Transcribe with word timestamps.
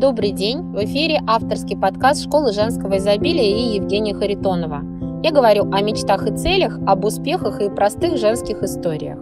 Добрый 0.00 0.30
день! 0.30 0.62
В 0.72 0.82
эфире 0.86 1.20
авторский 1.26 1.76
подкаст 1.76 2.24
Школы 2.24 2.54
женского 2.54 2.96
изобилия 2.96 3.54
и 3.54 3.74
Евгения 3.74 4.14
Харитонова. 4.14 4.80
Я 5.22 5.30
говорю 5.30 5.70
о 5.70 5.82
мечтах 5.82 6.26
и 6.26 6.34
целях, 6.34 6.78
об 6.86 7.04
успехах 7.04 7.60
и 7.60 7.68
простых 7.68 8.16
женских 8.16 8.62
историях. 8.62 9.18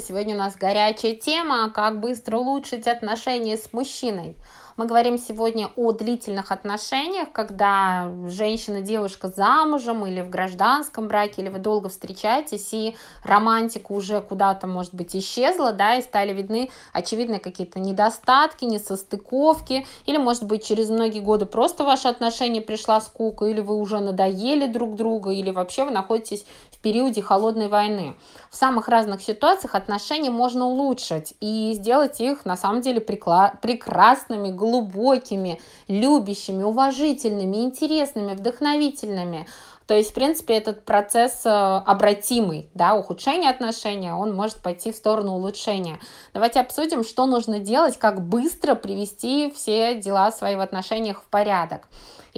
Сегодня 0.00 0.34
у 0.34 0.38
нас 0.38 0.56
горячая 0.56 1.14
тема 1.14 1.70
«Как 1.70 2.00
быстро 2.00 2.36
улучшить 2.36 2.86
отношения 2.86 3.56
с 3.56 3.72
мужчиной». 3.72 4.36
Мы 4.76 4.84
говорим 4.84 5.16
сегодня 5.16 5.70
о 5.74 5.92
длительных 5.92 6.52
отношениях, 6.52 7.32
когда 7.32 8.12
женщина, 8.28 8.82
девушка 8.82 9.28
замужем 9.28 10.04
или 10.04 10.20
в 10.20 10.28
гражданском 10.28 11.08
браке, 11.08 11.40
или 11.40 11.48
вы 11.48 11.60
долго 11.60 11.88
встречаетесь, 11.88 12.74
и 12.74 12.94
романтика 13.22 13.92
уже 13.92 14.20
куда-то, 14.20 14.66
может 14.66 14.92
быть, 14.92 15.16
исчезла, 15.16 15.72
да, 15.72 15.94
и 15.94 16.02
стали 16.02 16.34
видны 16.34 16.68
очевидные 16.92 17.40
какие-то 17.40 17.80
недостатки, 17.80 18.66
несостыковки, 18.66 19.86
или, 20.04 20.18
может 20.18 20.44
быть, 20.44 20.66
через 20.66 20.90
многие 20.90 21.20
годы 21.20 21.46
просто 21.46 21.84
ваши 21.84 22.08
отношения 22.08 22.60
пришла 22.60 23.00
скука, 23.00 23.46
или 23.46 23.62
вы 23.62 23.76
уже 23.76 23.98
надоели 24.00 24.66
друг 24.66 24.96
друга, 24.96 25.30
или 25.30 25.52
вообще 25.52 25.86
вы 25.86 25.90
находитесь 25.90 26.44
периоде 26.86 27.20
холодной 27.20 27.66
войны. 27.66 28.14
В 28.48 28.54
самых 28.54 28.86
разных 28.86 29.20
ситуациях 29.20 29.74
отношения 29.74 30.30
можно 30.30 30.66
улучшить 30.66 31.34
и 31.40 31.72
сделать 31.74 32.20
их, 32.20 32.44
на 32.44 32.56
самом 32.56 32.80
деле, 32.80 33.00
прекрасными, 33.00 34.52
глубокими, 34.52 35.60
любящими, 35.88 36.62
уважительными, 36.62 37.56
интересными, 37.56 38.34
вдохновительными. 38.34 39.48
То 39.88 39.94
есть, 39.94 40.10
в 40.10 40.14
принципе, 40.14 40.54
этот 40.54 40.84
процесс 40.84 41.44
э, 41.44 41.48
обратимый, 41.48 42.70
да, 42.74 42.94
ухудшение 42.94 43.50
отношения, 43.50 44.14
он 44.14 44.32
может 44.32 44.58
пойти 44.58 44.92
в 44.92 44.96
сторону 44.96 45.32
улучшения. 45.32 45.98
Давайте 46.34 46.60
обсудим, 46.60 47.02
что 47.02 47.26
нужно 47.26 47.58
делать, 47.58 47.98
как 47.98 48.20
быстро 48.20 48.76
привести 48.76 49.52
все 49.56 49.96
дела 49.96 50.30
свои 50.30 50.54
в 50.54 50.60
отношениях 50.60 51.22
в 51.22 51.26
порядок. 51.26 51.88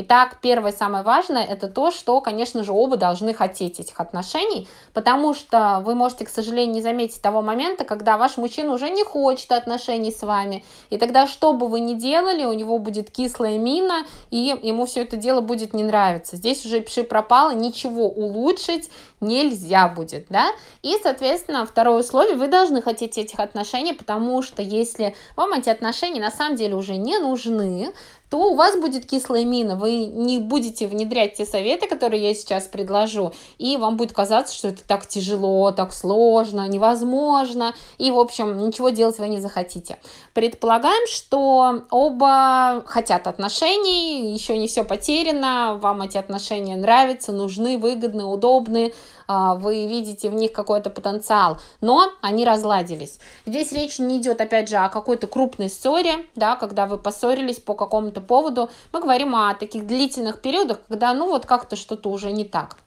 Итак, 0.00 0.38
первое 0.40 0.70
самое 0.70 1.02
важное 1.02 1.44
это 1.44 1.66
то, 1.66 1.90
что, 1.90 2.20
конечно 2.20 2.62
же, 2.62 2.70
оба 2.70 2.96
должны 2.96 3.34
хотеть 3.34 3.80
этих 3.80 3.98
отношений, 3.98 4.68
потому 4.92 5.34
что 5.34 5.82
вы 5.84 5.96
можете, 5.96 6.24
к 6.24 6.28
сожалению, 6.28 6.72
не 6.76 6.82
заметить 6.82 7.20
того 7.20 7.42
момента, 7.42 7.84
когда 7.84 8.16
ваш 8.16 8.36
мужчина 8.36 8.74
уже 8.74 8.90
не 8.90 9.02
хочет 9.02 9.50
отношений 9.50 10.12
с 10.12 10.22
вами. 10.22 10.64
И 10.90 10.98
тогда, 10.98 11.26
что 11.26 11.52
бы 11.52 11.66
вы 11.66 11.80
ни 11.80 11.94
делали, 11.94 12.44
у 12.44 12.52
него 12.52 12.78
будет 12.78 13.10
кислая 13.10 13.58
мина, 13.58 14.06
и 14.30 14.56
ему 14.62 14.86
все 14.86 15.02
это 15.02 15.16
дело 15.16 15.40
будет 15.40 15.74
не 15.74 15.82
нравиться. 15.82 16.36
Здесь 16.36 16.64
уже 16.64 16.78
пиши 16.78 17.02
пропало, 17.02 17.50
ничего 17.52 18.08
улучшить 18.08 18.90
нельзя 19.20 19.88
будет, 19.88 20.26
да. 20.28 20.50
И, 20.82 20.96
соответственно, 21.02 21.66
второе 21.66 22.00
условие, 22.00 22.36
вы 22.36 22.48
должны 22.48 22.82
хотеть 22.82 23.18
этих 23.18 23.40
отношений, 23.40 23.92
потому 23.92 24.42
что 24.42 24.62
если 24.62 25.14
вам 25.36 25.52
эти 25.52 25.68
отношения 25.68 26.20
на 26.20 26.30
самом 26.30 26.56
деле 26.56 26.74
уже 26.74 26.96
не 26.96 27.18
нужны, 27.18 27.92
то 28.30 28.52
у 28.52 28.54
вас 28.54 28.76
будет 28.76 29.06
кислая 29.06 29.44
мина, 29.44 29.76
вы 29.76 30.04
не 30.04 30.38
будете 30.38 30.86
внедрять 30.86 31.34
те 31.34 31.46
советы, 31.46 31.86
которые 31.86 32.22
я 32.22 32.34
сейчас 32.34 32.64
предложу, 32.64 33.32
и 33.56 33.76
вам 33.76 33.96
будет 33.96 34.12
казаться, 34.12 34.54
что 34.54 34.68
это 34.68 34.84
так 34.84 35.06
тяжело, 35.06 35.72
так 35.72 35.94
сложно, 35.94 36.66
невозможно, 36.68 37.74
и, 37.96 38.10
в 38.10 38.18
общем, 38.18 38.58
ничего 38.66 38.90
делать 38.90 39.18
вы 39.18 39.28
не 39.28 39.40
захотите. 39.40 39.98
Предполагаем, 40.34 41.06
что 41.08 41.84
оба 41.90 42.82
хотят 42.86 43.26
отношений, 43.26 44.34
еще 44.34 44.58
не 44.58 44.68
все 44.68 44.84
потеряно, 44.84 45.78
вам 45.80 46.02
эти 46.02 46.18
отношения 46.18 46.76
нравятся, 46.76 47.32
нужны, 47.32 47.78
выгодны, 47.78 48.24
удобны, 48.24 48.92
вы 49.28 49.86
видите 49.86 50.30
в 50.30 50.34
них 50.34 50.52
какой-то 50.52 50.90
потенциал, 50.90 51.58
но 51.80 52.10
они 52.20 52.44
разладились. 52.44 53.18
Здесь 53.46 53.72
речь 53.72 53.98
не 53.98 54.18
идет, 54.18 54.40
опять 54.40 54.68
же, 54.68 54.76
о 54.76 54.88
какой-то 54.88 55.26
крупной 55.26 55.68
ссоре, 55.68 56.26
да, 56.34 56.56
когда 56.56 56.86
вы 56.86 56.98
поссорились 56.98 57.60
по 57.60 57.74
какому-то 57.74 58.20
поводу. 58.20 58.70
Мы 58.92 59.00
говорим 59.00 59.34
о 59.34 59.54
таких 59.54 59.86
длительных 59.86 60.40
периодах, 60.40 60.80
когда, 60.88 61.12
ну, 61.12 61.26
вот 61.26 61.46
как-то 61.46 61.76
что-то 61.76 62.10
уже 62.10 62.32
не 62.32 62.44
так. 62.44 62.78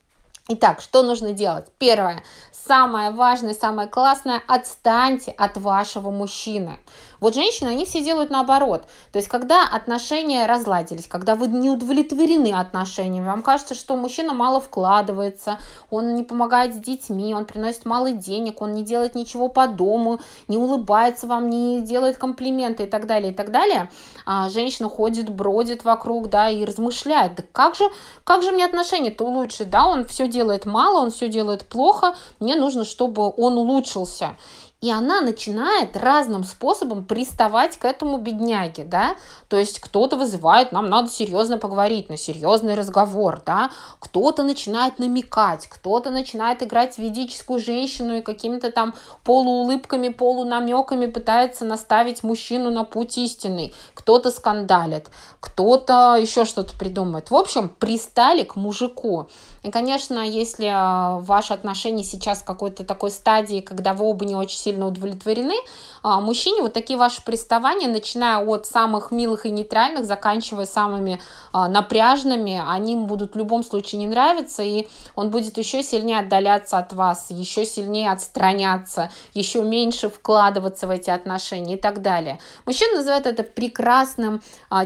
Итак, 0.48 0.82
что 0.82 1.04
нужно 1.04 1.34
делать? 1.34 1.68
Первое, 1.78 2.24
самое 2.52 3.12
важное, 3.12 3.54
самое 3.54 3.88
классное, 3.88 4.42
отстаньте 4.48 5.32
от 5.32 5.58
вашего 5.58 6.10
мужчины. 6.10 6.80
Вот 7.20 7.36
женщины, 7.36 7.70
они 7.70 7.86
все 7.86 8.04
делают 8.04 8.32
наоборот. 8.32 8.86
То 9.12 9.20
есть, 9.20 9.30
когда 9.30 9.64
отношения 9.64 10.48
разладились, 10.48 11.06
когда 11.08 11.36
вы 11.36 11.48
не 11.48 11.70
удовлетворены 11.70 12.52
отношениями, 12.52 13.28
вам 13.28 13.44
кажется, 13.44 13.76
что 13.76 13.96
мужчина 13.96 14.34
мало 14.34 14.60
вкладывается, 14.60 15.60
он 15.92 16.16
не 16.16 16.24
помогает 16.24 16.74
с 16.74 16.80
детьми, 16.80 17.36
он 17.36 17.46
приносит 17.46 17.86
мало 17.86 18.12
денег, 18.12 18.64
он 18.64 18.74
не 18.74 18.84
делает 18.84 19.14
ничего 19.14 19.50
по 19.50 19.68
дому, 19.68 20.20
не 20.48 20.58
улыбается 20.58 21.28
вам, 21.28 21.48
не 21.52 21.82
делает 21.82 22.18
комплименты 22.18 22.84
и 22.84 22.88
так 22.88 23.06
далее, 23.06 23.32
и 23.32 23.36
так 23.36 23.52
далее, 23.52 23.92
а 24.26 24.50
женщина 24.50 24.90
ходит, 24.90 25.30
бродит 25.30 25.84
вокруг, 25.84 26.30
да, 26.30 26.50
и 26.50 26.66
размышляет, 26.66 27.36
да 27.36 27.44
как 27.52 27.76
же, 27.76 27.84
как 28.24 28.42
же 28.42 28.52
мне 28.52 28.66
отношения-то 28.66 29.24
улучшить, 29.24 29.70
да, 29.70 29.86
он 29.86 30.06
все 30.06 30.28
делает 30.28 30.41
мало, 30.66 31.02
он 31.02 31.12
все 31.12 31.30
делает 31.30 31.68
плохо, 31.68 32.16
мне 32.40 32.56
нужно, 32.56 32.86
чтобы 32.86 33.34
он 33.38 33.58
улучшился. 33.58 34.36
И 34.82 34.90
она 34.90 35.22
начинает 35.22 35.96
разным 35.96 36.44
способом 36.44 37.06
приставать 37.06 37.78
к 37.78 37.86
этому 37.86 38.18
бедняге, 38.18 38.84
да, 38.84 39.16
то 39.48 39.56
есть 39.60 39.80
кто-то 39.80 40.18
вызывает, 40.18 40.72
нам 40.72 40.90
надо 40.90 41.08
серьезно 41.12 41.60
поговорить, 41.60 42.10
на 42.10 42.18
серьезный 42.18 42.74
разговор, 42.74 43.44
да, 43.46 43.70
кто-то 44.00 44.42
начинает 44.42 44.98
намекать, 44.98 45.68
кто-то 45.68 46.10
начинает 46.10 46.64
играть 46.64 46.98
ведическую 46.98 47.60
женщину 47.60 48.18
и 48.18 48.22
какими-то 48.22 48.72
там 48.72 48.96
полуулыбками, 49.24 50.10
полунамеками 50.10 51.06
пытается 51.06 51.64
наставить 51.64 52.24
мужчину 52.24 52.72
на 52.72 52.84
путь 52.84 53.20
истинный, 53.20 53.76
кто-то 53.94 54.32
скандалит, 54.32 55.12
кто-то 55.40 56.18
еще 56.20 56.44
что-то 56.44 56.76
придумает. 56.76 57.30
В 57.30 57.36
общем, 57.36 57.70
пристали 57.70 58.44
к 58.44 58.56
мужику. 58.56 59.30
И, 59.64 59.70
конечно, 59.70 60.28
если 60.28 60.66
а, 60.74 61.20
ваши 61.20 61.54
отношения 61.54 62.04
сейчас 62.04 62.40
в 62.40 62.46
какой-то 62.46 62.84
такой 62.84 63.12
стадии, 63.12 63.62
когда 63.62 63.94
вы 63.94 64.06
оба 64.06 64.26
не 64.26 64.36
очень 64.36 64.58
сильно 64.58 64.88
удовлетворены, 64.88 65.54
а, 66.02 66.20
мужчине 66.20 66.64
вот 66.64 66.74
такие 66.74 66.98
ваши 66.98 67.24
приставания, 67.24 67.88
начиная 67.88 68.44
от 68.44 68.66
самых 68.66 69.12
милых 69.12 69.46
и 69.46 69.52
нейтральных, 69.52 70.06
заканчивая 70.06 70.66
самыми 70.66 71.22
а, 71.52 71.68
напряжными, 71.68 72.60
они 72.68 72.96
будут 72.96 73.36
в 73.36 73.38
любом 73.38 73.64
случае 73.64 74.00
не 74.00 74.08
нравиться, 74.08 74.64
и 74.64 74.88
он 75.16 75.30
будет 75.30 75.60
еще 75.60 75.84
сильнее 75.84 76.20
отдаляться 76.20 76.80
от 76.80 76.92
вас, 76.94 77.28
еще 77.30 77.64
сильнее 77.64 78.12
отстраняться, 78.12 79.12
еще 79.36 79.62
меньше 79.62 80.10
вкладываться 80.10 80.88
в 80.88 80.90
эти 80.90 81.12
отношения 81.12 81.76
и 81.76 81.80
так 81.80 82.02
далее. 82.02 82.40
Мужчина 82.66 82.98
называет 82.98 83.28
это 83.28 83.44
прекрасным 83.44 84.42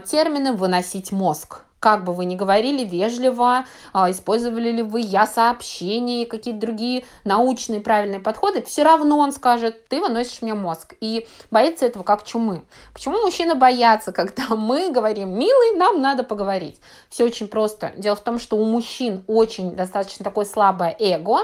термином 0.05 0.57
«выносить 0.57 1.13
мозг» 1.13 1.65
как 1.85 2.03
бы 2.03 2.13
вы 2.15 2.25
ни 2.25 2.35
говорили, 2.35 2.83
вежливо, 2.83 3.65
а, 3.93 4.09
использовали 4.09 4.71
ли 4.71 4.81
вы 4.81 5.01
я 5.01 5.27
сообщения 5.27 6.23
и 6.23 6.25
какие-то 6.25 6.59
другие 6.59 7.05
научные 7.25 7.79
правильные 7.79 8.19
подходы, 8.19 8.63
все 8.63 8.81
равно 8.81 9.19
он 9.19 9.31
скажет, 9.31 9.87
ты 9.87 10.01
выносишь 10.01 10.41
мне 10.41 10.55
мозг. 10.55 10.95
И 10.99 11.27
боится 11.51 11.85
этого 11.85 12.01
как 12.01 12.23
чумы. 12.23 12.63
Почему 12.91 13.21
мужчины 13.21 13.53
боятся, 13.53 14.11
когда 14.11 14.47
мы 14.55 14.89
говорим, 14.89 15.37
милый, 15.37 15.77
нам 15.77 16.01
надо 16.01 16.23
поговорить? 16.23 16.81
Все 17.11 17.23
очень 17.23 17.47
просто. 17.47 17.93
Дело 17.97 18.15
в 18.15 18.21
том, 18.21 18.39
что 18.39 18.57
у 18.57 18.65
мужчин 18.65 19.23
очень 19.27 19.75
достаточно 19.75 20.25
такое 20.25 20.45
слабое 20.45 20.95
эго, 20.97 21.41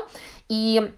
и 0.49 0.91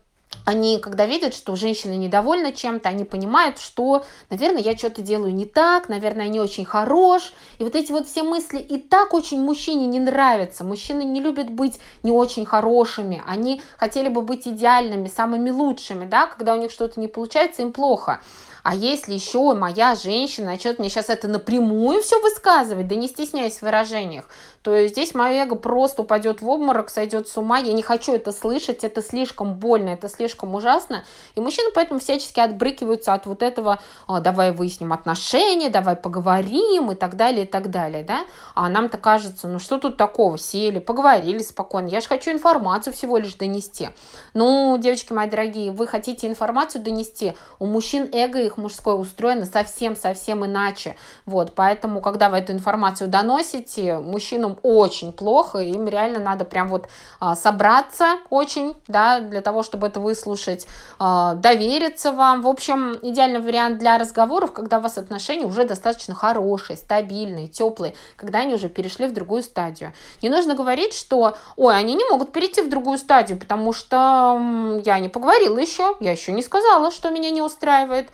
они, 0.45 0.79
когда 0.79 1.05
видят, 1.05 1.33
что 1.33 1.55
женщина 1.55 1.93
недовольна 1.93 2.51
чем-то, 2.51 2.89
они 2.89 3.05
понимают, 3.05 3.59
что, 3.59 4.05
наверное, 4.29 4.61
я 4.61 4.77
что-то 4.77 5.01
делаю 5.01 5.33
не 5.33 5.45
так, 5.45 5.89
наверное, 5.89 6.27
не 6.27 6.39
очень 6.39 6.65
хорош. 6.65 7.33
И 7.59 7.63
вот 7.63 7.75
эти 7.75 7.91
вот 7.91 8.07
все 8.07 8.23
мысли 8.23 8.59
и 8.59 8.77
так 8.77 9.13
очень 9.13 9.41
мужчине 9.41 9.87
не 9.87 9.99
нравятся. 9.99 10.63
Мужчины 10.63 11.03
не 11.03 11.21
любят 11.21 11.49
быть 11.49 11.79
не 12.03 12.11
очень 12.11 12.45
хорошими. 12.45 13.23
Они 13.25 13.61
хотели 13.77 14.09
бы 14.09 14.21
быть 14.21 14.47
идеальными, 14.47 15.07
самыми 15.07 15.49
лучшими, 15.49 16.05
да, 16.05 16.27
когда 16.27 16.55
у 16.55 16.59
них 16.59 16.71
что-то 16.71 16.99
не 16.99 17.07
получается, 17.07 17.61
им 17.61 17.71
плохо. 17.71 18.19
А 18.63 18.75
если 18.75 19.13
еще 19.13 19.53
моя 19.53 19.93
женщина 19.95 20.47
начнет 20.47 20.79
мне 20.79 20.89
сейчас 20.89 21.09
это 21.09 21.27
напрямую 21.27 22.01
все 22.01 22.21
высказывать, 22.21 22.87
да 22.87 22.95
не 22.95 23.09
стесняясь 23.09 23.57
в 23.57 23.61
выражениях, 23.61 24.23
то 24.63 24.87
здесь 24.87 25.13
мое 25.13 25.43
эго 25.43 25.55
просто 25.55 26.03
упадет 26.03 26.41
в 26.41 26.49
обморок, 26.49 26.89
сойдет 26.89 27.27
с 27.27 27.35
ума. 27.35 27.57
Я 27.59 27.73
не 27.73 27.83
хочу 27.83 28.13
это 28.15 28.31
слышать, 28.31 28.85
это 28.85 29.03
слишком 29.03 29.55
больно, 29.55 29.89
это 29.89 30.07
слишком 30.07 30.55
ужасно. 30.55 31.03
И 31.35 31.41
мужчины 31.41 31.69
поэтому 31.75 31.99
всячески 31.99 32.39
отбрыкиваются 32.39 33.13
от 33.13 33.25
вот 33.25 33.43
этого 33.43 33.79
«А, 34.07 34.21
«давай 34.21 34.53
выясним 34.53 34.93
отношения, 34.93 35.69
давай 35.69 35.97
поговорим» 35.97 36.91
и 36.91 36.95
так 36.95 37.17
далее, 37.17 37.43
и 37.43 37.47
так 37.47 37.69
далее, 37.71 38.05
да. 38.05 38.25
А 38.55 38.69
нам-то 38.69 38.97
кажется, 38.97 39.49
ну 39.49 39.59
что 39.59 39.79
тут 39.79 39.97
такого, 39.97 40.37
сели, 40.37 40.79
поговорили 40.79 41.39
спокойно, 41.39 41.87
я 41.87 41.99
же 41.99 42.07
хочу 42.07 42.31
информацию 42.31 42.93
всего 42.93 43.17
лишь 43.17 43.35
донести. 43.35 43.89
Ну, 44.33 44.77
девочки 44.77 45.11
мои 45.11 45.29
дорогие, 45.29 45.73
вы 45.73 45.87
хотите 45.87 46.27
информацию 46.27 46.81
донести, 46.81 47.33
у 47.59 47.65
мужчин 47.65 48.09
эго 48.13 48.39
их 48.39 48.55
мужское 48.55 48.95
устроено 48.95 49.45
совсем-совсем 49.45 50.45
иначе. 50.45 50.95
Вот, 51.25 51.53
поэтому, 51.53 51.99
когда 51.99 52.29
вы 52.29 52.37
эту 52.37 52.53
информацию 52.53 53.09
доносите, 53.09 53.97
мужчину 53.97 54.52
мужчинам 54.53 54.59
очень 54.63 55.13
плохо, 55.13 55.59
им 55.59 55.87
реально 55.87 56.19
надо 56.19 56.45
прям 56.45 56.69
вот 56.69 56.87
а, 57.19 57.35
собраться 57.35 58.17
очень, 58.29 58.75
да, 58.87 59.19
для 59.19 59.41
того, 59.41 59.63
чтобы 59.63 59.87
это 59.87 59.99
выслушать, 59.99 60.67
а, 60.99 61.35
довериться 61.35 62.11
вам. 62.11 62.41
В 62.41 62.47
общем, 62.47 62.97
идеальный 63.01 63.39
вариант 63.39 63.79
для 63.79 63.97
разговоров, 63.97 64.53
когда 64.53 64.79
у 64.79 64.81
вас 64.81 64.97
отношения 64.97 65.45
уже 65.45 65.65
достаточно 65.65 66.15
хорошие, 66.15 66.77
стабильные, 66.77 67.47
теплые, 67.47 67.95
когда 68.15 68.39
они 68.39 68.55
уже 68.55 68.69
перешли 68.69 69.07
в 69.07 69.13
другую 69.13 69.43
стадию. 69.43 69.93
Не 70.21 70.29
нужно 70.29 70.55
говорить, 70.55 70.93
что, 70.93 71.35
ой, 71.55 71.75
они 71.75 71.95
не 71.95 72.05
могут 72.09 72.31
перейти 72.31 72.61
в 72.61 72.69
другую 72.69 72.97
стадию, 72.97 73.39
потому 73.39 73.73
что 73.73 74.79
я 74.85 74.99
не 74.99 75.09
поговорила 75.09 75.59
еще, 75.59 75.95
я 75.99 76.11
еще 76.11 76.31
не 76.31 76.41
сказала, 76.43 76.91
что 76.91 77.09
меня 77.09 77.29
не 77.31 77.41
устраивает. 77.41 78.09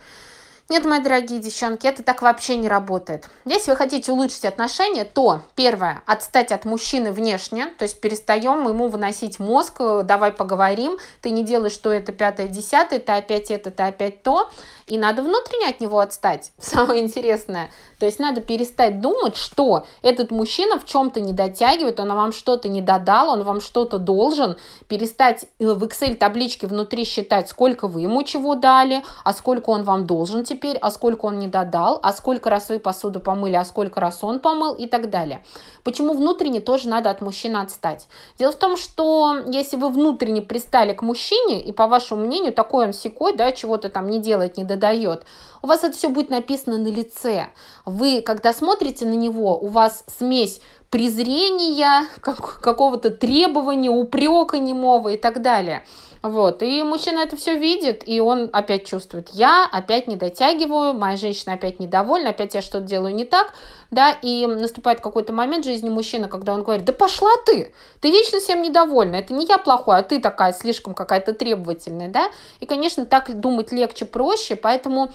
Нет, 0.70 0.84
мои 0.84 1.00
дорогие 1.00 1.40
девчонки, 1.40 1.88
это 1.88 2.04
так 2.04 2.22
вообще 2.22 2.54
не 2.54 2.68
работает. 2.68 3.28
Если 3.44 3.72
вы 3.72 3.76
хотите 3.76 4.12
улучшить 4.12 4.44
отношения, 4.44 5.04
то 5.04 5.42
первое, 5.56 6.04
отстать 6.06 6.52
от 6.52 6.64
мужчины 6.64 7.10
внешне, 7.10 7.66
то 7.76 7.82
есть 7.82 8.00
перестаем 8.00 8.68
ему 8.68 8.86
выносить 8.86 9.40
мозг, 9.40 9.80
э, 9.80 10.02
давай 10.04 10.30
поговорим, 10.30 10.96
ты 11.22 11.30
не 11.30 11.42
делаешь, 11.42 11.72
что 11.72 11.92
это 11.92 12.12
пятое, 12.12 12.46
десятое, 12.46 13.00
ты 13.00 13.10
опять 13.10 13.50
это, 13.50 13.72
ты 13.72 13.82
опять 13.82 14.22
то, 14.22 14.48
и 14.86 14.96
надо 14.96 15.22
внутренне 15.22 15.70
от 15.70 15.80
него 15.80 15.98
отстать. 15.98 16.52
Самое 16.60 17.02
интересное, 17.02 17.72
то 18.00 18.06
есть 18.06 18.18
надо 18.18 18.40
перестать 18.40 19.02
думать, 19.02 19.36
что 19.36 19.84
этот 20.00 20.30
мужчина 20.30 20.78
в 20.78 20.86
чем-то 20.86 21.20
не 21.20 21.34
дотягивает, 21.34 22.00
он 22.00 22.08
вам 22.14 22.32
что-то 22.32 22.66
не 22.70 22.80
додал, 22.80 23.28
он 23.28 23.42
вам 23.42 23.60
что-то 23.60 23.98
должен. 23.98 24.56
Перестать 24.88 25.44
э, 25.58 25.66
в 25.66 25.84
Excel 25.84 26.14
табличке 26.14 26.66
внутри 26.66 27.04
считать, 27.04 27.50
сколько 27.50 27.88
вы 27.88 28.00
ему 28.00 28.22
чего 28.22 28.54
дали, 28.54 29.04
а 29.22 29.34
сколько 29.34 29.68
он 29.68 29.82
вам 29.84 30.06
должен 30.06 30.44
теперь, 30.44 30.78
а 30.78 30.90
сколько 30.90 31.26
он 31.26 31.38
не 31.38 31.46
додал, 31.46 32.00
а 32.02 32.14
сколько 32.14 32.48
раз 32.48 32.70
вы 32.70 32.78
посуду 32.78 33.20
помыли, 33.20 33.56
а 33.56 33.66
сколько 33.66 34.00
раз 34.00 34.24
он 34.24 34.40
помыл 34.40 34.72
и 34.72 34.86
так 34.86 35.10
далее. 35.10 35.44
Почему 35.84 36.14
внутренне 36.14 36.60
тоже 36.60 36.88
надо 36.88 37.10
от 37.10 37.20
мужчины 37.20 37.58
отстать? 37.58 38.06
Дело 38.38 38.52
в 38.52 38.56
том, 38.56 38.78
что 38.78 39.40
если 39.46 39.76
вы 39.76 39.90
внутренне 39.90 40.40
пристали 40.40 40.94
к 40.94 41.02
мужчине, 41.02 41.60
и 41.60 41.70
по 41.70 41.86
вашему 41.86 42.24
мнению 42.24 42.54
такой 42.54 42.86
он 42.86 42.92
секой, 42.94 43.36
да, 43.36 43.52
чего-то 43.52 43.90
там 43.90 44.08
не 44.08 44.20
делает, 44.20 44.56
не 44.56 44.64
додает, 44.64 45.24
у 45.62 45.66
вас 45.66 45.84
это 45.84 45.96
все 45.96 46.08
будет 46.08 46.30
написано 46.30 46.78
на 46.78 46.88
лице. 46.88 47.48
Вы, 47.84 48.22
когда 48.22 48.52
смотрите 48.52 49.06
на 49.06 49.14
него, 49.14 49.58
у 49.58 49.68
вас 49.68 50.04
смесь 50.18 50.60
презрения, 50.90 52.06
как, 52.20 52.60
какого-то 52.60 53.10
требования, 53.10 53.90
упрека 53.90 54.58
немого 54.58 55.10
и 55.10 55.16
так 55.16 55.40
далее. 55.40 55.84
Вот, 56.22 56.62
и 56.62 56.82
мужчина 56.82 57.20
это 57.20 57.36
все 57.38 57.56
видит, 57.56 58.06
и 58.06 58.20
он 58.20 58.50
опять 58.52 58.86
чувствует, 58.86 59.30
я 59.32 59.66
опять 59.72 60.06
не 60.06 60.16
дотягиваю, 60.16 60.92
моя 60.92 61.16
женщина 61.16 61.54
опять 61.54 61.80
недовольна, 61.80 62.30
опять 62.30 62.54
я 62.54 62.60
что-то 62.60 62.84
делаю 62.84 63.14
не 63.14 63.24
так, 63.24 63.54
да, 63.90 64.10
и 64.20 64.46
наступает 64.46 65.00
какой-то 65.00 65.32
момент 65.32 65.64
в 65.64 65.68
жизни 65.68 65.88
мужчины, 65.88 66.28
когда 66.28 66.52
он 66.52 66.62
говорит, 66.62 66.84
да 66.84 66.92
пошла 66.92 67.30
ты, 67.46 67.72
ты 68.00 68.10
вечно 68.10 68.38
всем 68.38 68.60
недовольна, 68.60 69.16
это 69.16 69.32
не 69.32 69.46
я 69.46 69.56
плохой, 69.56 69.96
а 69.96 70.02
ты 70.02 70.20
такая 70.20 70.52
слишком 70.52 70.92
какая-то 70.92 71.32
требовательная, 71.32 72.10
да, 72.10 72.28
и, 72.60 72.66
конечно, 72.66 73.06
так 73.06 73.40
думать 73.40 73.72
легче, 73.72 74.04
проще, 74.04 74.56
поэтому 74.56 75.12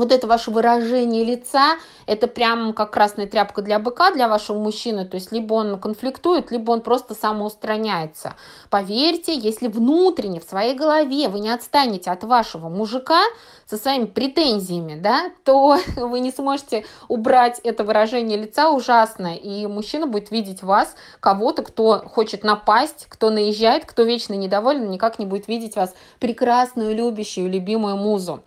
вот 0.00 0.12
это 0.12 0.26
ваше 0.26 0.50
выражение 0.50 1.24
лица, 1.24 1.76
это 2.06 2.26
прям 2.26 2.72
как 2.72 2.90
красная 2.90 3.26
тряпка 3.26 3.60
для 3.60 3.78
быка, 3.78 4.10
для 4.12 4.28
вашего 4.28 4.58
мужчины. 4.58 5.04
То 5.04 5.16
есть 5.16 5.30
либо 5.30 5.52
он 5.52 5.78
конфликтует, 5.78 6.50
либо 6.50 6.72
он 6.72 6.80
просто 6.80 7.14
самоустраняется. 7.14 8.34
Поверьте, 8.70 9.34
если 9.34 9.68
внутренне, 9.68 10.40
в 10.40 10.44
своей 10.44 10.74
голове 10.74 11.28
вы 11.28 11.40
не 11.40 11.50
отстанете 11.50 12.10
от 12.10 12.24
вашего 12.24 12.70
мужика 12.70 13.20
со 13.66 13.76
своими 13.76 14.06
претензиями, 14.06 14.98
да, 14.98 15.30
то 15.44 15.78
вы 15.96 16.20
не 16.20 16.32
сможете 16.32 16.86
убрать 17.08 17.60
это 17.62 17.84
выражение 17.84 18.38
лица 18.38 18.70
ужасное. 18.70 19.34
И 19.34 19.66
мужчина 19.66 20.06
будет 20.06 20.30
видеть 20.30 20.62
вас, 20.62 20.94
кого-то, 21.20 21.62
кто 21.62 21.98
хочет 22.08 22.42
напасть, 22.42 23.06
кто 23.10 23.28
наезжает, 23.28 23.84
кто 23.84 24.04
вечно 24.04 24.32
недоволен, 24.32 24.90
никак 24.90 25.18
не 25.18 25.26
будет 25.26 25.46
видеть 25.46 25.76
вас 25.76 25.94
прекрасную, 26.18 26.96
любящую, 26.96 27.50
любимую 27.50 27.98
музу. 27.98 28.42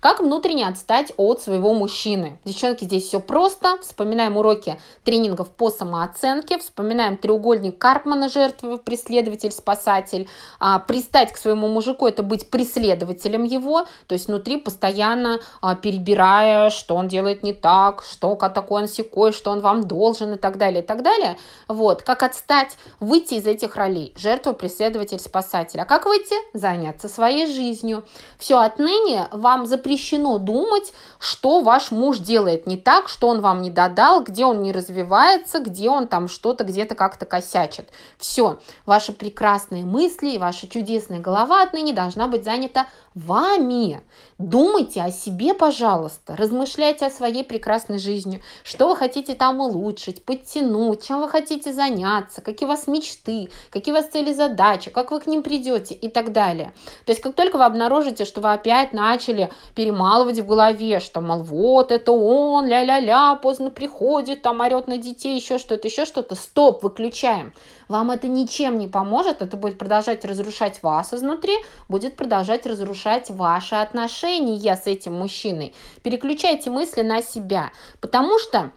Как 0.00 0.20
внутренне 0.20 0.66
отстать 0.66 1.12
от 1.16 1.42
своего 1.42 1.74
мужчины? 1.74 2.38
Девчонки, 2.44 2.84
здесь 2.84 3.04
все 3.04 3.20
просто. 3.20 3.78
Вспоминаем 3.82 4.36
уроки 4.36 4.78
тренингов 5.04 5.50
по 5.50 5.70
самооценке, 5.70 6.58
вспоминаем 6.58 7.16
треугольник 7.16 7.78
Карпмана, 7.78 8.28
жертва, 8.28 8.76
преследователь, 8.76 9.52
спасатель. 9.52 10.28
А, 10.60 10.78
пристать 10.78 11.32
к 11.32 11.36
своему 11.36 11.68
мужику– 11.68 12.06
это 12.08 12.22
быть 12.22 12.50
преследователем 12.50 13.44
его, 13.44 13.86
то 14.06 14.12
есть 14.12 14.28
внутри 14.28 14.58
постоянно 14.58 15.40
а, 15.60 15.74
перебирая, 15.74 16.70
что 16.70 16.94
он 16.94 17.08
делает 17.08 17.42
не 17.42 17.52
так, 17.52 18.02
что 18.02 18.34
такой 18.36 18.82
он 18.82 18.88
секой, 18.88 19.32
что 19.32 19.50
он 19.50 19.60
вам 19.60 19.86
должен 19.86 20.34
и 20.34 20.36
так 20.36 20.56
далее, 20.56 20.82
и 20.82 20.86
так 20.86 21.02
далее. 21.02 21.36
Вот, 21.68 22.02
как 22.02 22.22
отстать, 22.22 22.76
выйти 23.00 23.34
из 23.34 23.46
этих 23.46 23.76
ролей. 23.76 24.12
Жертва, 24.16 24.52
преследователь, 24.52 25.18
спасатель. 25.18 25.80
А 25.80 25.84
как 25.84 26.06
выйти? 26.06 26.34
Заняться 26.52 27.08
своей 27.08 27.46
жизнью. 27.46 28.04
Все, 28.38 28.58
отныне 28.58 29.28
вам 29.32 29.66
запрещено 29.66 29.95
запрещено 29.96 30.38
думать, 30.38 30.92
что 31.18 31.62
ваш 31.62 31.90
муж 31.90 32.18
делает 32.18 32.66
не 32.66 32.76
так, 32.76 33.08
что 33.08 33.28
он 33.28 33.40
вам 33.40 33.62
не 33.62 33.70
додал, 33.70 34.22
где 34.22 34.44
он 34.44 34.62
не 34.62 34.72
развивается, 34.72 35.60
где 35.60 35.88
он 35.88 36.06
там 36.06 36.28
что-то 36.28 36.64
где-то 36.64 36.94
как-то 36.94 37.24
косячит. 37.24 37.88
Все, 38.18 38.58
ваши 38.84 39.12
прекрасные 39.12 39.84
мысли 39.84 40.30
и 40.30 40.38
ваша 40.38 40.68
чудесная 40.68 41.20
голова 41.20 41.62
отныне 41.62 41.94
должна 41.94 42.28
быть 42.28 42.44
занята 42.44 42.86
вами. 43.16 44.02
Думайте 44.38 45.00
о 45.00 45.10
себе, 45.10 45.54
пожалуйста, 45.54 46.36
размышляйте 46.36 47.06
о 47.06 47.10
своей 47.10 47.42
прекрасной 47.42 47.98
жизни, 47.98 48.42
что 48.62 48.88
вы 48.88 48.96
хотите 48.96 49.34
там 49.34 49.60
улучшить, 49.60 50.22
подтянуть, 50.24 51.06
чем 51.06 51.22
вы 51.22 51.28
хотите 51.30 51.72
заняться, 51.72 52.42
какие 52.42 52.66
у 52.66 52.70
вас 52.70 52.86
мечты, 52.86 53.48
какие 53.70 53.94
у 53.94 53.96
вас 53.96 54.08
цели, 54.08 54.34
задачи, 54.34 54.90
как 54.90 55.10
вы 55.10 55.20
к 55.20 55.26
ним 55.26 55.42
придете 55.42 55.94
и 55.94 56.08
так 56.08 56.32
далее. 56.32 56.74
То 57.06 57.12
есть 57.12 57.22
как 57.22 57.34
только 57.34 57.56
вы 57.56 57.64
обнаружите, 57.64 58.26
что 58.26 58.42
вы 58.42 58.52
опять 58.52 58.92
начали 58.92 59.50
перемалывать 59.74 60.38
в 60.38 60.46
голове, 60.46 61.00
что, 61.00 61.22
мол, 61.22 61.42
вот 61.42 61.92
это 61.92 62.12
он, 62.12 62.66
ля-ля-ля, 62.66 63.36
поздно 63.36 63.70
приходит, 63.70 64.42
там 64.42 64.60
орет 64.60 64.86
на 64.86 64.98
детей, 64.98 65.36
еще 65.36 65.56
что-то, 65.56 65.88
еще 65.88 66.04
что-то, 66.04 66.34
стоп, 66.34 66.82
выключаем 66.82 67.54
вам 67.88 68.10
это 68.10 68.28
ничем 68.28 68.78
не 68.78 68.88
поможет, 68.88 69.42
это 69.42 69.56
будет 69.56 69.78
продолжать 69.78 70.24
разрушать 70.24 70.82
вас 70.82 71.12
изнутри, 71.12 71.54
будет 71.88 72.16
продолжать 72.16 72.66
разрушать 72.66 73.30
ваши 73.30 73.74
отношения 73.74 74.76
с 74.76 74.86
этим 74.86 75.14
мужчиной. 75.14 75.74
Переключайте 76.02 76.70
мысли 76.70 77.02
на 77.02 77.22
себя, 77.22 77.70
потому 78.00 78.38
что 78.38 78.72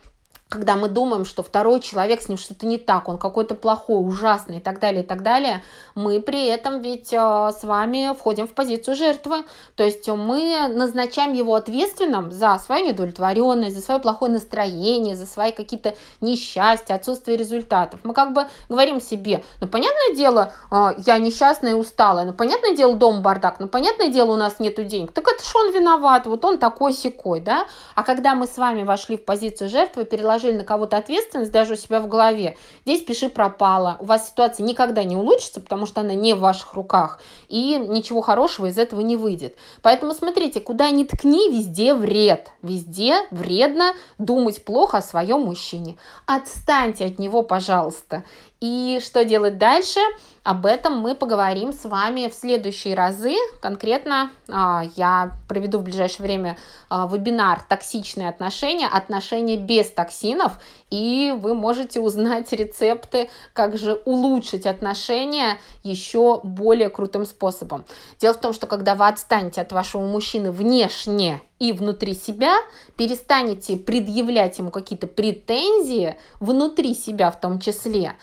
когда 0.50 0.75
мы 0.75 0.90
думаем, 0.90 1.25
что 1.25 1.44
второй 1.44 1.80
человек, 1.80 2.24
с 2.24 2.28
ним 2.28 2.40
что-то 2.40 2.66
не 2.66 2.80
так, 2.80 3.07
он 3.07 3.19
какой-то 3.19 3.54
плохой, 3.54 3.98
ужасный 3.98 4.57
и 4.57 4.60
так 4.60 4.80
далее, 4.80 5.04
и 5.04 5.06
так 5.06 5.22
далее, 5.22 5.63
мы 5.94 6.19
при 6.22 6.48
этом 6.48 6.81
ведь 6.81 7.13
э, 7.13 7.18
с 7.18 7.63
вами 7.63 8.16
входим 8.18 8.48
в 8.48 8.51
позицию 8.51 8.96
жертвы. 8.96 9.44
То 9.75 9.84
есть 9.84 10.07
мы 10.07 10.68
назначаем 10.68 11.34
его 11.34 11.54
ответственным 11.54 12.31
за 12.31 12.57
свою 12.66 12.88
недовлетворенность, 12.88 13.76
за 13.76 13.83
свое 13.83 14.00
плохое 14.00 14.31
настроение, 14.31 15.16
за 15.16 15.28
свои 15.28 15.52
какие-то 15.52 15.94
несчастья, 16.19 16.95
отсутствие 16.95 17.38
результатов. 17.38 18.00
Мы 18.04 18.16
как 18.16 18.33
бы 18.33 18.47
говорим 18.69 19.00
себе, 19.02 19.44
ну, 19.62 19.68
понятное 19.68 20.16
дело, 20.16 20.54
э, 20.71 20.94
я 21.06 21.19
несчастная 21.19 21.71
и 21.71 21.76
усталая, 21.76 22.26
ну, 22.26 22.33
понятное 22.33 22.76
дело, 22.76 22.95
дом 22.95 23.21
бардак, 23.21 23.59
ну, 23.59 23.68
понятное 23.68 24.07
дело, 24.07 24.31
у 24.31 24.38
нас 24.38 24.57
нету 24.57 24.83
денег. 24.83 25.12
Так 25.12 25.28
это 25.28 25.44
что 25.44 25.59
он 25.59 25.74
виноват, 25.74 26.26
вот 26.26 26.44
он 26.44 26.57
такой 26.57 26.94
секой, 26.94 27.40
да? 27.40 27.68
А 27.94 28.02
когда 28.02 28.33
мы 28.33 28.47
с 28.47 28.57
вами 28.57 28.81
вошли 28.81 29.16
в 29.16 29.26
позицию 29.26 29.69
жертвы, 29.69 30.06
переложили 30.06 30.39
возложили 30.40 30.58
на 30.58 30.64
кого-то 30.64 30.98
ответственность 30.98 31.52
даже 31.52 31.74
у 31.74 31.78
себя 31.78 32.00
в 32.00 32.08
голове, 32.08 32.58
здесь 32.86 33.04
пиши 33.04 33.30
пропало. 33.30 33.98
У 34.00 34.06
вас 34.06 34.30
ситуация 34.30 34.66
никогда 34.66 35.04
не 35.04 35.16
улучшится, 35.16 35.60
потому 35.62 35.86
что 35.86 36.02
она 36.02 36.14
не 36.14 36.34
в 36.34 36.40
ваших 36.40 36.74
руках, 36.74 37.19
и 37.50 37.76
ничего 37.78 38.22
хорошего 38.22 38.68
из 38.68 38.78
этого 38.78 39.02
не 39.02 39.18
выйдет. 39.18 39.56
Поэтому 39.81 40.14
смотрите, 40.14 40.62
куда 40.62 40.90
ни 40.92 41.04
ткни, 41.04 41.50
везде 41.52 41.94
вред. 41.94 42.50
Везде 42.62 43.28
вредно 43.31 43.94
думать 44.18 44.64
плохо 44.64 44.98
о 44.98 45.02
своем 45.02 45.42
мужчине. 45.42 45.98
Отстаньте 46.26 47.06
от 47.06 47.19
него, 47.19 47.44
пожалуйста. 47.44 48.24
И 48.61 48.99
что 49.01 49.23
делать 49.23 49.57
дальше? 49.57 50.01
Об 50.44 50.66
этом 50.66 50.97
мы 50.97 51.16
поговорим 51.16 51.71
с 51.71 51.85
вами 51.85 52.28
в 52.28 52.33
следующие 52.33 52.94
разы. 52.94 53.35
Конкретно 53.61 54.31
а, 54.49 54.83
я 54.97 55.37
проведу 55.47 55.80
в 55.80 55.83
ближайшее 55.83 56.23
время 56.23 56.57
а, 56.89 57.07
вебинар 57.07 57.61
«Токсичные 57.69 58.28
отношения. 58.28 58.87
Отношения 58.87 59.56
без 59.56 59.89
токсинов». 59.92 60.59
И 60.89 61.33
вы 61.37 61.56
можете 61.56 62.01
узнать 62.01 62.51
рецепты, 62.51 63.30
как 63.54 63.78
же 63.78 64.01
улучшить 64.04 64.66
отношения 64.66 65.57
еще 65.83 66.42
более 66.44 66.89
крутым 66.89 67.25
способом. 67.25 67.85
Дело 68.19 68.33
в 68.33 68.42
том, 68.42 68.51
что 68.51 68.68
когда 68.68 68.95
вы 68.95 69.07
отстанете 69.07 69.61
от 69.61 69.71
вашего 69.71 70.01
мужчины 70.01 70.51
внешне 70.51 71.42
и 71.59 71.73
внутри 71.73 72.16
себя, 72.16 72.56
перестанете 72.95 73.78
предъявлять 73.78 74.57
ему 74.57 74.71
какие-то 74.71 75.07
претензии 75.07 76.18
внутри 76.39 76.95
себя 76.95 77.31
в 77.31 77.39
том 77.39 77.59
числе, 77.59 78.16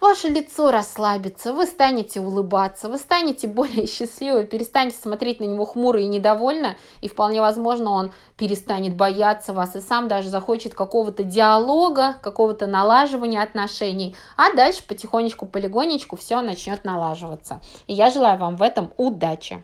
Ваше 0.00 0.28
лицо 0.28 0.70
расслабится, 0.70 1.52
вы 1.52 1.66
станете 1.66 2.20
улыбаться, 2.20 2.88
вы 2.88 2.96
станете 2.96 3.46
более 3.46 3.86
счастливы, 3.86 4.46
перестанете 4.46 4.96
смотреть 4.96 5.40
на 5.40 5.44
него 5.44 5.66
хмуро 5.66 6.00
и 6.00 6.06
недовольно, 6.06 6.76
и 7.02 7.08
вполне 7.08 7.42
возможно 7.42 7.90
он 7.90 8.12
перестанет 8.38 8.96
бояться 8.96 9.52
вас 9.52 9.76
и 9.76 9.80
сам 9.80 10.08
даже 10.08 10.30
захочет 10.30 10.72
какого-то 10.72 11.22
диалога, 11.22 12.14
какого-то 12.22 12.66
налаживания 12.66 13.42
отношений, 13.42 14.16
а 14.38 14.54
дальше 14.54 14.82
потихонечку, 14.88 15.44
полигонечку 15.44 16.16
все 16.16 16.40
начнет 16.40 16.82
налаживаться. 16.84 17.60
И 17.86 17.92
я 17.92 18.10
желаю 18.10 18.38
вам 18.38 18.56
в 18.56 18.62
этом 18.62 18.94
удачи. 18.96 19.62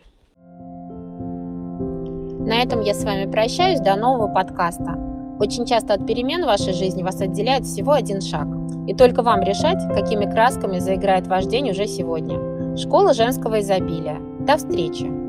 На 2.47 2.61
этом 2.61 2.79
я 2.79 2.93
с 2.93 3.03
вами 3.03 3.29
прощаюсь. 3.29 3.81
До 3.81 3.97
нового 3.97 4.29
подкаста. 4.29 4.97
Очень 5.37 5.65
часто 5.65 5.95
от 5.95 6.07
перемен 6.07 6.43
в 6.43 6.45
вашей 6.45 6.71
жизни 6.71 7.03
вас 7.03 7.19
отделяет 7.19 7.65
всего 7.65 7.91
один 7.91 8.21
шаг. 8.21 8.47
И 8.87 8.93
только 8.93 9.21
вам 9.21 9.41
решать, 9.41 9.85
какими 9.93 10.31
красками 10.31 10.79
заиграет 10.79 11.27
ваш 11.27 11.45
день 11.45 11.71
уже 11.71 11.87
сегодня. 11.87 12.77
Школа 12.77 13.13
женского 13.13 13.59
изобилия. 13.59 14.21
До 14.39 14.55
встречи! 14.55 15.26